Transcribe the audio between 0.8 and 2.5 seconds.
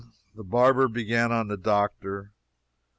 began on the doctor.